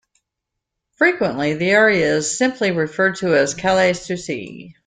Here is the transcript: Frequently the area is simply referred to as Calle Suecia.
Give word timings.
Frequently 0.95 1.53
the 1.53 1.69
area 1.69 2.15
is 2.15 2.35
simply 2.35 2.71
referred 2.71 3.17
to 3.17 3.35
as 3.35 3.53
Calle 3.53 3.93
Suecia. 3.93 4.73